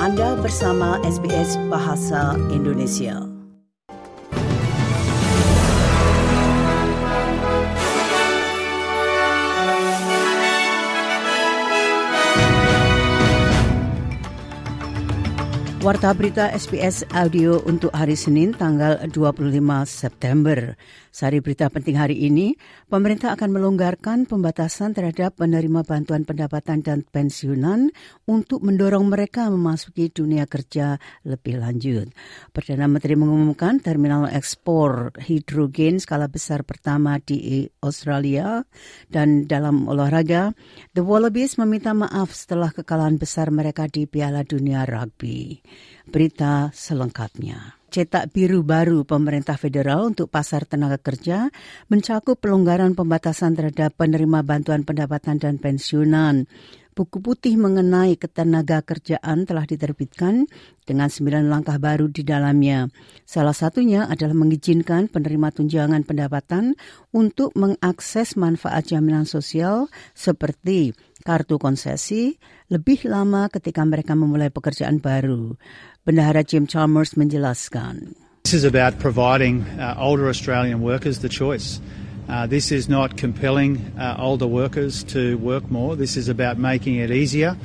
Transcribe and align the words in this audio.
Anda 0.00 0.32
bersama 0.40 0.96
SBS 1.04 1.60
Bahasa 1.68 2.32
Indonesia. 2.48 3.29
Warta 15.80 16.12
berita 16.12 16.52
SBS 16.52 17.08
Audio 17.16 17.64
untuk 17.64 17.88
hari 17.96 18.12
Senin 18.12 18.52
tanggal 18.52 19.00
25 19.00 19.48
September. 19.88 20.76
Sari 21.08 21.40
berita 21.40 21.72
penting 21.72 21.96
hari 21.96 22.20
ini, 22.28 22.52
pemerintah 22.92 23.32
akan 23.32 23.48
melonggarkan 23.48 24.28
pembatasan 24.28 24.92
terhadap 24.92 25.40
penerima 25.40 25.80
bantuan 25.88 26.28
pendapatan 26.28 26.84
dan 26.84 27.00
pensiunan 27.08 27.88
untuk 28.28 28.60
mendorong 28.60 29.08
mereka 29.08 29.48
memasuki 29.48 30.12
dunia 30.12 30.44
kerja 30.44 31.00
lebih 31.24 31.64
lanjut. 31.64 32.12
Perdana 32.52 32.84
Menteri 32.84 33.16
mengumumkan 33.16 33.80
terminal 33.80 34.28
ekspor 34.28 35.16
hidrogen 35.16 35.96
skala 35.96 36.28
besar 36.28 36.60
pertama 36.60 37.16
di 37.24 37.64
Australia 37.80 38.68
dan 39.08 39.48
dalam 39.48 39.88
olahraga, 39.88 40.52
The 40.92 41.00
Wallabies 41.00 41.56
meminta 41.56 41.96
maaf 41.96 42.36
setelah 42.36 42.68
kekalahan 42.68 43.16
besar 43.16 43.48
mereka 43.48 43.88
di 43.88 44.04
Piala 44.04 44.44
Dunia 44.44 44.84
Rugby. 44.84 45.69
Berita 46.10 46.72
selengkapnya 46.74 47.80
cetak 47.90 48.30
biru 48.30 48.62
baru 48.62 49.02
pemerintah 49.02 49.58
federal 49.58 50.14
untuk 50.14 50.30
pasar 50.30 50.62
tenaga 50.64 50.96
kerja 50.96 51.50
mencakup 51.90 52.38
pelonggaran 52.38 52.94
pembatasan 52.94 53.58
terhadap 53.58 53.98
penerima 53.98 54.46
bantuan 54.46 54.86
pendapatan 54.86 55.42
dan 55.42 55.58
pensiunan. 55.58 56.46
Buku 56.90 57.22
putih 57.22 57.54
mengenai 57.54 58.18
ketenaga 58.18 58.82
kerjaan 58.82 59.46
telah 59.46 59.62
diterbitkan 59.62 60.50
dengan 60.82 61.06
sembilan 61.06 61.46
langkah 61.46 61.78
baru 61.78 62.10
di 62.10 62.26
dalamnya. 62.26 62.90
Salah 63.22 63.54
satunya 63.54 64.10
adalah 64.10 64.34
mengizinkan 64.34 65.06
penerima 65.06 65.54
tunjangan 65.54 66.02
pendapatan 66.02 66.74
untuk 67.14 67.54
mengakses 67.54 68.34
manfaat 68.34 68.90
jaminan 68.90 69.22
sosial 69.22 69.86
seperti 70.18 70.90
kartu 71.22 71.60
konsesi 71.60 72.36
lebih 72.72 73.04
lama 73.06 73.48
ketika 73.52 73.84
mereka 73.84 74.16
memulai 74.16 74.48
pekerjaan 74.48 74.98
baru. 74.98 75.56
Bendahara 76.04 76.42
Jim 76.42 76.64
Chalmers 76.64 77.14
menjelaskan. 77.14 78.16
This 78.44 78.56
is 78.56 78.64
about 78.64 78.96
providing 78.98 79.62
uh, 79.76 79.94
older 80.00 80.26
Australian 80.32 80.80
workers 80.80 81.20
the 81.20 81.28
choice. 81.28 81.78
Uh, 82.30 82.46
this 82.46 82.72
is 82.72 82.88
not 82.88 83.18
compelling 83.18 83.82
uh, 83.98 84.16
older 84.16 84.46
workers 84.46 85.04
to 85.12 85.36
work 85.38 85.68
more. 85.68 85.96
This 85.98 86.16
is 86.16 86.30
about 86.30 86.56
making 86.56 86.96
it 86.96 87.10
easier. 87.10 87.58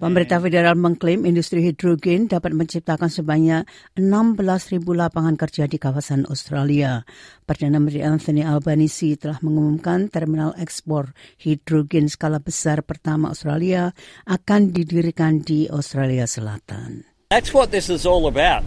Pemerintah 0.00 0.40
federal 0.40 0.80
mengklaim 0.80 1.28
industri 1.28 1.60
hidrogen 1.60 2.24
dapat 2.24 2.56
menciptakan 2.56 3.12
sebanyak 3.12 3.68
16.000 4.00 4.80
lapangan 4.80 5.36
kerja 5.36 5.68
di 5.68 5.76
kawasan 5.76 6.24
Australia. 6.24 7.04
Perdana 7.44 7.76
Menteri 7.76 8.00
Anthony 8.00 8.40
Albanese 8.40 9.20
telah 9.20 9.36
mengumumkan 9.44 10.08
terminal 10.08 10.56
ekspor 10.56 11.12
hidrogen 11.36 12.08
skala 12.08 12.40
besar 12.40 12.80
pertama 12.80 13.28
Australia 13.28 13.92
akan 14.24 14.72
didirikan 14.72 15.44
di 15.44 15.68
Australia 15.68 16.24
Selatan. 16.24 17.04
That's 17.28 17.52
what 17.52 17.68
this 17.68 17.92
is 17.92 18.08
all 18.08 18.24
about. 18.24 18.64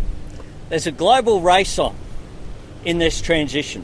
There's 0.70 0.86
a 0.86 0.94
global 0.94 1.42
race 1.42 1.82
on 1.82 1.98
in 2.86 3.02
this 3.02 3.26
transition. 3.26 3.82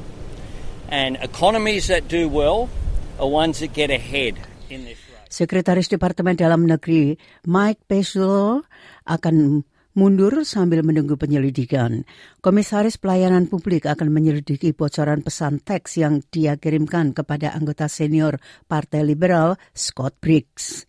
And 0.93 1.17
economies 1.17 1.89
that 1.89 2.05
do 2.05 2.29
well 2.29 2.69
are 3.17 3.25
ones 3.25 3.65
that 3.65 3.73
get 3.73 3.89
ahead 3.89 4.37
in 4.69 4.85
this. 4.85 5.08
Sekretaris 5.29 5.87
Departemen 5.87 6.33
Dalam 6.33 6.65
Negeri 6.65 7.13
Mike 7.45 7.85
Pesulo 7.85 8.65
akan 9.05 9.61
mundur 9.97 10.47
sambil 10.47 10.85
menunggu 10.85 11.17
penyelidikan. 11.17 12.07
Komisaris 12.39 12.95
Pelayanan 12.95 13.49
Publik 13.49 13.89
akan 13.89 14.13
menyelidiki 14.13 14.71
bocoran 14.71 15.25
pesan 15.25 15.59
teks 15.59 15.99
yang 15.99 16.21
dia 16.29 16.55
kirimkan 16.55 17.11
kepada 17.11 17.51
anggota 17.51 17.91
senior 17.91 18.37
Partai 18.69 19.03
Liberal 19.03 19.57
Scott 19.73 20.15
Briggs. 20.21 20.85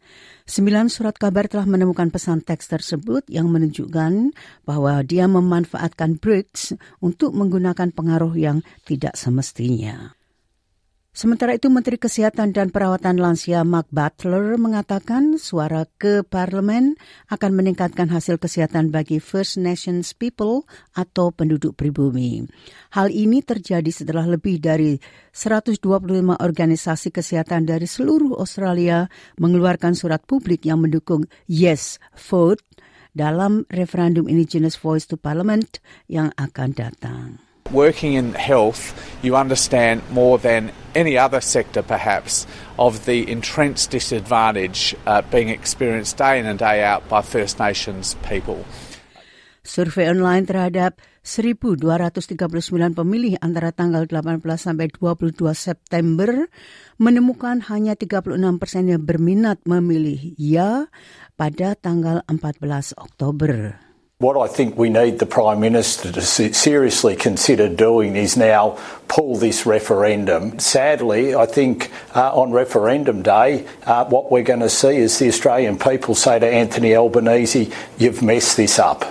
Sembilan 0.46 0.90
surat 0.90 1.14
kabar 1.14 1.46
telah 1.46 1.66
menemukan 1.66 2.10
pesan 2.10 2.42
teks 2.42 2.70
tersebut 2.70 3.22
yang 3.30 3.50
menunjukkan 3.50 4.34
bahwa 4.66 4.98
dia 5.06 5.30
memanfaatkan 5.30 6.18
Briggs 6.18 6.74
untuk 6.98 7.34
menggunakan 7.34 7.94
pengaruh 7.94 8.34
yang 8.34 8.62
tidak 8.82 9.14
semestinya. 9.14 10.19
Sementara 11.10 11.58
itu, 11.58 11.66
Menteri 11.66 11.98
Kesehatan 11.98 12.54
dan 12.54 12.70
Perawatan 12.70 13.18
Lansia 13.18 13.66
Mark 13.66 13.90
Butler 13.90 14.54
mengatakan 14.54 15.42
suara 15.42 15.82
ke 15.98 16.22
parlemen 16.22 16.94
akan 17.26 17.50
meningkatkan 17.50 18.06
hasil 18.14 18.38
kesehatan 18.38 18.94
bagi 18.94 19.18
First 19.18 19.58
Nations 19.58 20.14
People 20.14 20.62
atau 20.94 21.34
penduduk 21.34 21.74
pribumi. 21.74 22.46
Hal 22.94 23.10
ini 23.10 23.42
terjadi 23.42 23.90
setelah 23.90 24.22
lebih 24.22 24.62
dari 24.62 25.02
125 25.34 25.82
organisasi 26.38 27.10
kesehatan 27.10 27.66
dari 27.66 27.90
seluruh 27.90 28.38
Australia 28.38 29.10
mengeluarkan 29.34 29.98
surat 29.98 30.22
publik 30.22 30.62
yang 30.62 30.78
mendukung 30.78 31.26
Yes 31.50 31.98
Vote 32.14 32.62
dalam 33.18 33.66
referendum 33.66 34.30
Indigenous 34.30 34.78
Voice 34.78 35.10
to 35.10 35.18
Parliament 35.18 35.82
yang 36.06 36.30
akan 36.38 36.70
datang. 36.70 37.49
Working 37.72 38.14
in 38.14 38.34
health, 38.34 38.94
you 39.22 39.36
understand 39.36 40.02
more 40.10 40.38
than 40.38 40.72
any 40.94 41.16
other 41.16 41.40
sector 41.40 41.82
perhaps 41.82 42.46
of 42.78 43.06
the 43.06 43.30
entrenched 43.30 43.90
disadvantage 43.90 44.94
uh, 45.06 45.22
being 45.30 45.48
experienced 45.48 46.18
day 46.18 46.38
in 46.38 46.46
and 46.46 46.58
day 46.58 46.82
out 46.82 47.06
by 47.08 47.22
First 47.22 47.58
Nations 47.58 48.16
people. 48.26 48.64
Survei 49.60 50.08
online 50.08 50.48
terhadap 50.48 50.98
1.239 51.20 51.84
pemilih 52.96 53.36
antara 53.44 53.76
tanggal 53.76 54.08
18 54.08 54.40
sampai 54.56 54.88
22 54.88 55.36
September 55.52 56.48
menemukan 56.96 57.60
hanya 57.68 57.92
36 57.92 58.40
persen 58.56 58.88
yang 58.88 59.04
berminat 59.04 59.60
memilih 59.68 60.32
ya 60.40 60.88
pada 61.36 61.76
tanggal 61.76 62.24
14 62.24 62.96
Oktober. 62.96 63.89
What 64.20 64.36
I 64.36 64.52
think 64.52 64.76
we 64.76 64.92
need 64.92 65.16
the 65.16 65.24
Prime 65.24 65.64
Minister 65.64 66.12
to 66.12 66.20
seriously 66.20 67.16
consider 67.16 67.72
doing 67.72 68.20
is 68.20 68.36
now 68.36 68.76
pull 69.08 69.40
this 69.40 69.64
referendum. 69.64 70.60
Sadly, 70.60 71.32
I 71.32 71.48
think 71.48 71.88
uh, 72.12 72.28
on 72.36 72.52
referendum 72.52 73.24
day, 73.24 73.64
uh, 73.88 74.04
what 74.12 74.28
we're 74.28 74.44
going 74.44 74.60
to 74.60 74.68
see 74.68 75.00
is 75.00 75.16
the 75.16 75.32
Australian 75.32 75.80
people 75.80 76.12
say 76.12 76.36
to 76.36 76.44
Anthony 76.44 76.92
Albanese, 76.92 77.72
you've 77.96 78.20
messed 78.20 78.60
this 78.60 78.76
up. 78.76 79.08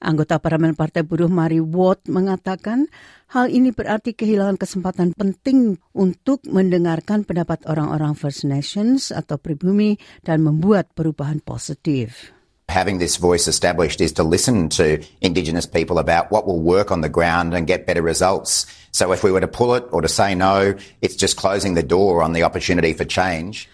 Anggota 0.00 0.40
Parlemen 0.40 0.72
Partai 0.72 1.04
Buruh 1.04 1.28
Mari 1.28 1.60
Watt 1.60 2.08
mengatakan 2.08 2.88
hal 3.28 3.52
ini 3.52 3.76
berarti 3.76 4.16
kehilangan 4.16 4.56
kesempatan 4.56 5.12
penting 5.12 5.76
untuk 5.92 6.40
mendengarkan 6.48 7.28
pendapat 7.28 7.60
orang-orang 7.68 8.16
First 8.16 8.48
Nations 8.48 9.12
atau 9.12 9.36
pribumi 9.36 10.00
dan 10.24 10.40
membuat 10.40 10.96
perubahan 10.96 11.44
positif. 11.44 12.33
Having 12.68 12.98
this 12.98 13.16
voice 13.16 13.46
established 13.46 14.00
is 14.00 14.12
to 14.16 14.22
listen 14.24 14.68
to 14.80 15.02
Indigenous 15.20 15.66
people 15.66 15.98
about 15.98 16.30
what 16.32 16.46
will 16.46 16.60
work 16.60 16.90
on 16.90 17.00
the 17.00 17.12
ground 17.12 17.54
and 17.54 17.66
get 17.66 17.86
better 17.86 18.02
results. 18.02 18.66
So 18.92 19.12
if 19.12 19.22
we 19.22 19.32
were 19.32 19.40
to 19.40 19.50
pull 19.50 19.74
it 19.74 19.84
or 19.92 20.00
to 20.00 20.08
say 20.08 20.34
no, 20.34 20.74
it's 21.02 21.16
just 21.16 21.36
closing 21.36 21.74
the 21.74 21.82
door 21.82 22.22
on 22.22 22.32
the 22.32 22.42
opportunity 22.42 22.92
for 22.92 23.04
change. 23.04 23.68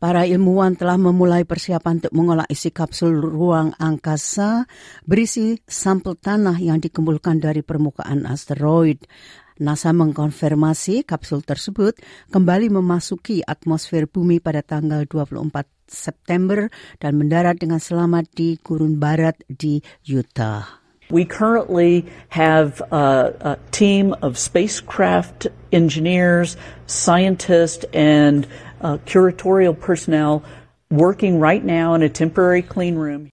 Para 0.00 0.24
ilmuwan 0.24 0.80
telah 0.80 0.96
memulai 0.96 1.44
persiapan 1.44 2.00
untuk 2.00 2.16
mengolah 2.16 2.48
isi 2.48 2.72
kapsul 2.72 3.20
ruang 3.20 3.76
angkasa 3.76 4.64
berisi 5.04 5.60
sampel 5.68 6.16
tanah 6.16 6.56
yang 6.56 6.80
dikumpulkan 6.80 7.36
dari 7.36 7.60
permukaan 7.60 8.24
asteroid. 8.24 9.04
NASA 9.60 9.92
mengkonfirmasi 9.92 11.04
kapsul 11.04 11.44
tersebut 11.44 12.00
kembali 12.32 12.72
memasuki 12.72 13.44
atmosfer 13.44 14.08
bumi 14.08 14.40
pada 14.40 14.64
tanggal 14.64 15.04
24 15.04 15.52
September 15.84 16.72
dan 16.96 17.20
mendarat 17.20 17.60
dengan 17.60 17.76
selamat 17.76 18.32
di 18.32 18.56
gurun 18.64 18.96
barat 18.96 19.36
di 19.52 19.84
Utah. 20.08 20.80
We 21.10 21.26
currently 21.26 22.06
have 22.30 22.80
a, 22.88 23.34
a 23.42 23.54
team 23.74 24.14
of 24.22 24.38
spacecraft 24.38 25.50
engineers, 25.74 26.56
scientists, 26.86 27.84
and 27.92 28.46
uh, 28.80 28.96
curatorial 29.04 29.74
personnel 29.74 30.46
working 30.88 31.42
right 31.42 31.64
now 31.64 31.94
in 31.94 32.02
a 32.02 32.08
temporary 32.08 32.62
clean 32.62 32.94
room. 32.94 33.28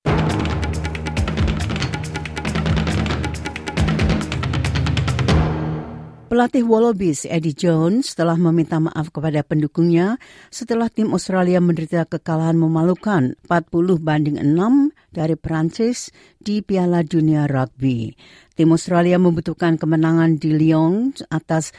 Pelatih 6.27 6.67
Wallabies 6.67 7.23
Eddie 7.23 7.55
Jones 7.55 8.11
telah 8.11 8.35
meminta 8.35 8.75
maaf 8.83 9.15
kepada 9.15 9.47
pendukungnya 9.47 10.19
setelah 10.51 10.91
tim 10.91 11.15
Australia 11.15 11.63
menderita 11.63 12.03
kekalahan 12.03 12.59
memalukan 12.59 13.39
40 13.47 14.03
banding 14.03 14.35
6 14.35 14.91
dari 15.15 15.39
Prancis 15.39 16.11
di 16.35 16.59
Piala 16.59 17.07
Dunia 17.07 17.47
Rugby. 17.47 18.11
Tim 18.59 18.75
Australia 18.75 19.15
membutuhkan 19.15 19.79
kemenangan 19.79 20.35
di 20.35 20.51
Lyon 20.51 21.15
atas 21.31 21.71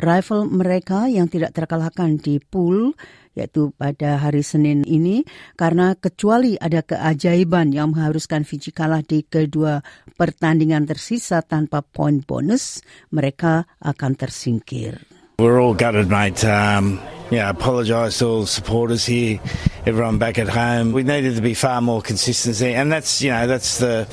rival 0.00 0.48
mereka 0.48 1.10
yang 1.10 1.28
tidak 1.28 1.56
terkalahkan 1.56 2.20
di 2.20 2.38
pool 2.38 2.94
yaitu 3.32 3.72
pada 3.80 4.20
hari 4.20 4.44
Senin 4.44 4.84
ini 4.84 5.24
karena 5.56 5.96
kecuali 5.96 6.60
ada 6.60 6.84
keajaiban 6.84 7.72
yang 7.72 7.96
mengharuskan 7.96 8.44
Fiji 8.44 8.76
kalah 8.76 9.00
di 9.00 9.24
kedua 9.24 9.80
pertandingan 10.20 10.84
tersisa 10.84 11.40
tanpa 11.40 11.80
poin 11.80 12.20
bonus, 12.20 12.84
mereka 13.08 13.64
akan 13.80 14.12
tersingkir. 14.16 15.00
We're 15.40 15.58
all 15.58 15.72
gutted, 15.72 16.12
mate. 16.12 16.44
Um, 16.44 17.00
yeah, 17.32 17.46
I 17.46 17.50
apologise 17.50 18.18
to 18.18 18.26
all 18.26 18.40
the 18.42 18.46
supporters 18.46 19.06
here, 19.06 19.40
everyone 19.86 20.18
back 20.18 20.38
at 20.38 20.48
home. 20.48 20.92
We 20.92 21.02
needed 21.02 21.36
to 21.36 21.40
be 21.40 21.54
far 21.54 21.80
more 21.80 22.02
consistency, 22.02 22.74
and 22.74 22.92
that's 22.92 23.22
you 23.22 23.30
know 23.30 23.46
that's 23.46 23.78
the 23.78 24.06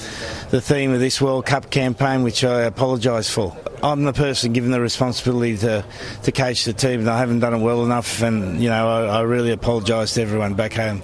the 0.52 0.62
theme 0.62 0.94
of 0.94 1.02
this 1.02 1.20
World 1.20 1.46
Cup 1.46 1.70
campaign, 1.70 2.24
which 2.24 2.46
I 2.46 2.62
apologise 2.62 3.30
for. 3.30 3.56
I'm 3.84 4.04
the 4.04 4.14
person 4.14 4.54
given 4.54 4.72
the 4.72 4.80
responsibility 4.80 5.58
to 5.58 5.84
to 6.24 6.32
coach 6.32 6.64
the 6.64 6.72
team, 6.72 7.02
and 7.02 7.10
I 7.10 7.20
haven't 7.20 7.40
done 7.40 7.54
it 7.54 7.60
well 7.60 7.84
enough, 7.84 8.22
and 8.22 8.62
you 8.62 8.70
know 8.70 8.88
I, 8.88 9.20
I 9.20 9.22
really 9.24 9.52
apologise 9.52 10.14
to 10.14 10.22
everyone 10.22 10.54
back 10.54 10.74
home. 10.74 11.04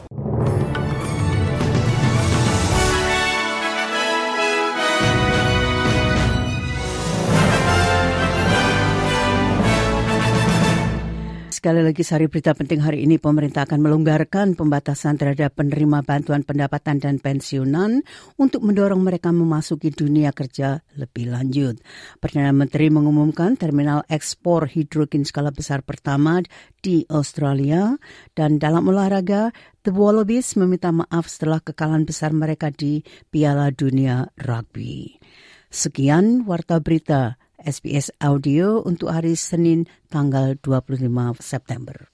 Sekali 11.65 11.81
lagi 11.81 12.05
sari 12.05 12.29
berita 12.29 12.53
penting 12.53 12.77
hari 12.77 13.09
ini 13.09 13.17
pemerintah 13.17 13.65
akan 13.65 13.81
melonggarkan 13.81 14.53
pembatasan 14.53 15.17
terhadap 15.17 15.57
penerima 15.57 16.05
bantuan 16.05 16.45
pendapatan 16.45 17.01
dan 17.01 17.17
pensiunan 17.17 18.05
untuk 18.37 18.61
mendorong 18.61 19.01
mereka 19.01 19.33
memasuki 19.33 19.89
dunia 19.89 20.29
kerja 20.29 20.85
lebih 20.93 21.33
lanjut. 21.33 21.81
Perdana 22.21 22.53
Menteri 22.53 22.93
mengumumkan 22.93 23.57
terminal 23.57 24.05
ekspor 24.13 24.69
hidrogen 24.69 25.25
skala 25.25 25.49
besar 25.49 25.81
pertama 25.81 26.45
di 26.85 27.01
Australia 27.09 27.97
dan 28.37 28.61
dalam 28.61 28.85
olahraga 28.85 29.49
The 29.81 29.89
Wallabies 29.89 30.53
meminta 30.61 30.93
maaf 30.93 31.25
setelah 31.25 31.65
kekalahan 31.65 32.05
besar 32.05 32.29
mereka 32.29 32.69
di 32.69 33.01
Piala 33.33 33.73
Dunia 33.73 34.29
Rugby. 34.37 35.17
Sekian 35.73 36.45
warta 36.45 36.77
berita 36.77 37.41
SBS 37.65 38.13
Audio 38.21 38.85
untuk 38.85 39.09
hari 39.09 39.33
Senin 39.33 39.89
tanggal 40.13 40.53
25 40.61 41.09
September. 41.41 42.13